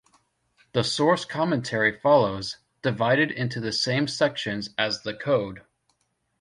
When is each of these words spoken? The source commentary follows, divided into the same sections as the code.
The 0.73 0.83
source 0.83 1.25
commentary 1.25 1.95
follows, 1.99 2.57
divided 2.81 3.29
into 3.29 3.59
the 3.59 3.71
same 3.71 4.07
sections 4.07 4.71
as 4.75 5.03
the 5.03 5.13
code. 5.13 5.61